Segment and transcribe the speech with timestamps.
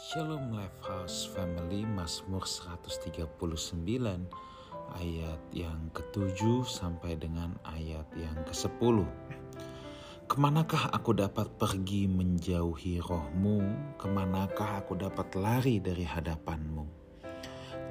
[0.00, 3.36] Shalom Life House Family Mazmur 139
[4.96, 9.04] ayat yang ketujuh sampai dengan ayat yang ke-10.
[10.24, 13.60] Ke manakah aku dapat pergi menjauhi rohmu?
[14.00, 16.88] Ke manakah aku dapat lari dari hadapanmu?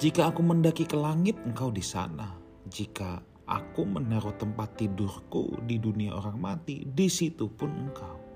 [0.02, 2.34] Jika aku mendaki ke langit, engkau di sana.
[2.66, 8.29] Jika aku menaruh tempat tidurku di dunia orang mati, di situ pun engkau.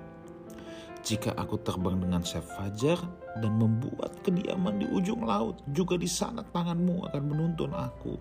[1.04, 2.96] Jika aku terbang dengan sayap fajar
[3.36, 8.16] dan membuat kediaman di ujung laut, juga di sana tanganmu akan menuntun aku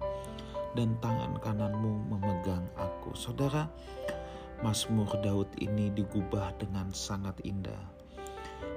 [0.76, 3.16] dan tangan kananmu memegang aku.
[3.16, 3.72] Saudara,
[4.60, 7.88] Mazmur Daud ini digubah dengan sangat indah.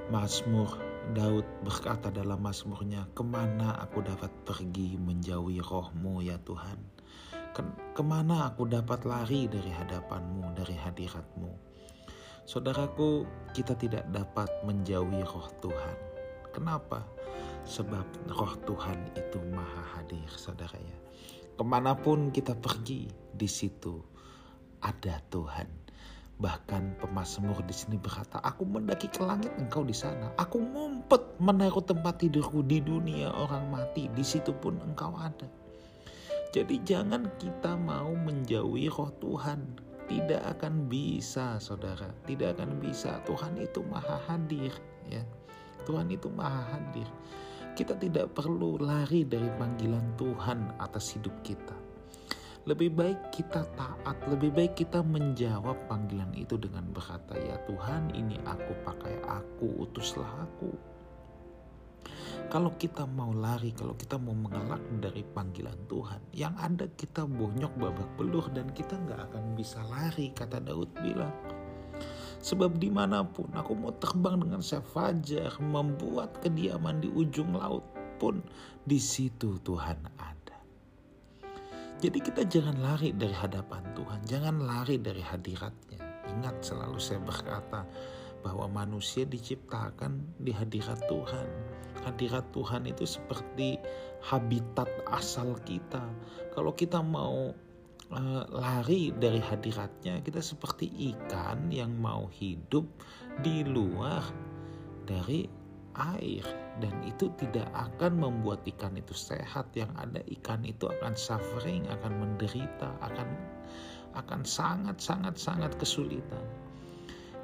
[0.06, 0.78] Mazmur
[1.10, 6.78] Daud berkata dalam Mazmurnya, ke mana aku dapat pergi menjauhi rohmu ya Tuhan?
[7.90, 11.75] Ke mana aku dapat lari dari hadapanmu, dari hadiratmu?
[12.46, 15.98] Saudaraku, kita tidak dapat menjauhi roh Tuhan.
[16.54, 17.02] Kenapa?
[17.66, 20.96] Sebab roh Tuhan itu maha hadir, saudara ya.
[21.59, 23.98] Ke mana pun kita pergi, di situ
[24.79, 25.66] ada Tuhan.
[26.38, 30.30] Bahkan pemazmur di sini berkata, aku mendaki ke langit, engkau di sana.
[30.38, 35.51] Aku ngumpet menaruh tempat tidurku di dunia orang mati, di situ pun engkau ada.
[36.54, 42.10] Jadi jangan kita mau menjauhi roh Tuhan tidak akan bisa, saudara.
[42.26, 43.18] Tidak akan bisa.
[43.26, 44.73] Tuhan itu maha hadir,
[45.07, 45.23] ya.
[45.87, 47.07] Tuhan itu maha hadir.
[47.76, 51.76] Kita tidak perlu lari dari panggilan Tuhan atas hidup kita.
[52.66, 58.43] Lebih baik kita taat, lebih baik kita menjawab panggilan itu dengan berkata, "Ya Tuhan, ini
[58.43, 60.95] aku pakai aku, utuslah aku."
[62.46, 67.75] Kalau kita mau lari, kalau kita mau mengelak dari panggilan Tuhan, yang ada kita bonyok
[67.75, 71.34] babak belur dan kita nggak akan bisa lari, kata Daud bilang.
[72.38, 77.82] Sebab di mana pun aku mau terbang dengan saya fajar, membuat kediaman di ujung laut
[78.22, 78.38] pun
[78.86, 80.58] di situ Tuhan ada.
[81.98, 86.30] Jadi kita jangan lari dari hadapan Tuhan, jangan lari dari hadiratnya.
[86.30, 87.82] Ingat selalu saya berkata
[88.46, 93.80] bahwa manusia diciptakan di hadirat Tuhan hadirat Tuhan itu seperti
[94.24, 96.02] habitat asal kita.
[96.52, 97.54] Kalau kita mau
[98.10, 102.84] uh, lari dari hadiratnya, kita seperti ikan yang mau hidup
[103.40, 104.22] di luar
[105.06, 105.46] dari
[105.96, 106.44] air.
[106.76, 109.72] Dan itu tidak akan membuat ikan itu sehat.
[109.72, 113.28] Yang ada ikan itu akan suffering akan menderita akan
[114.16, 116.44] akan sangat sangat sangat kesulitan.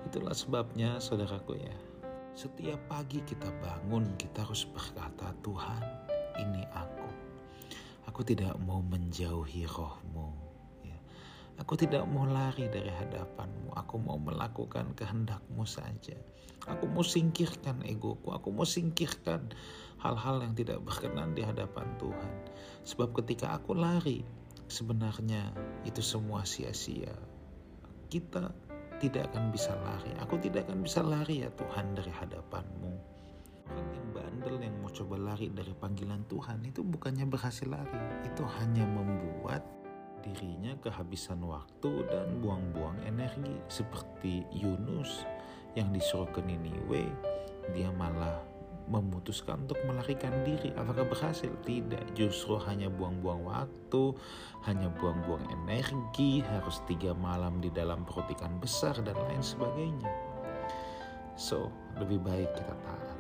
[0.08, 1.91] Itulah sebabnya saudaraku ya
[2.32, 5.82] setiap pagi kita bangun, kita harus berkata, Tuhan,
[6.41, 7.09] ini aku.
[8.09, 10.32] Aku tidak mau menjauhi rohmu.
[10.81, 10.97] Ya.
[11.60, 13.76] Aku tidak mau lari dari hadapanmu.
[13.76, 16.16] Aku mau melakukan kehendakmu saja.
[16.69, 18.32] Aku mau singkirkan egoku.
[18.32, 19.53] Aku mau singkirkan
[20.00, 22.32] hal-hal yang tidak berkenan di hadapan Tuhan.
[22.82, 24.25] Sebab ketika aku lari,
[24.72, 25.53] sebenarnya
[25.84, 27.12] itu semua sia-sia.
[28.09, 28.72] Kita
[29.02, 30.14] tidak akan bisa lari.
[30.22, 32.92] Aku tidak akan bisa lari ya Tuhan dari hadapanmu.
[33.66, 37.98] Orang yang bandel yang mau coba lari dari panggilan Tuhan itu bukannya berhasil lari.
[38.22, 39.66] Itu hanya membuat
[40.22, 43.58] dirinya kehabisan waktu dan buang-buang energi.
[43.66, 45.26] Seperti Yunus
[45.74, 47.10] yang disuruh ke Niniwe,
[47.74, 48.38] dia malah
[48.92, 50.69] memutuskan untuk melarikan diri.
[50.76, 51.48] Apakah berhasil?
[51.64, 54.12] Tidak, justru hanya buang-buang waktu,
[54.69, 60.12] hanya buang-buang energi, harus tiga malam di dalam perut ikan besar dan lain sebagainya.
[61.41, 63.19] So, lebih baik kita taat.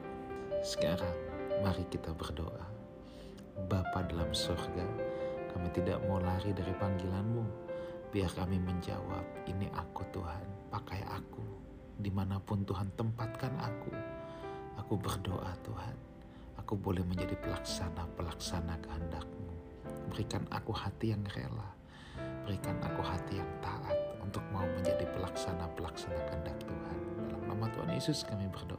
[0.60, 1.16] Sekarang,
[1.64, 2.68] mari kita berdoa.
[3.72, 4.84] Bapa dalam surga,
[5.56, 7.72] kami tidak mau lari dari panggilanmu.
[8.12, 11.40] Biar kami menjawab, ini aku Tuhan, pakai aku.
[11.96, 14.21] Di mana pun Tuhan tempatkan aku
[14.92, 15.96] Aku berdoa Tuhan,
[16.60, 19.48] aku boleh menjadi pelaksana-pelaksana kehendakmu.
[20.12, 21.72] Berikan aku hati yang rela,
[22.44, 26.98] berikan aku hati yang taat untuk mau menjadi pelaksana-pelaksana kehendak Tuhan.
[27.24, 28.71] Dalam nama Tuhan Yesus kami berdoa.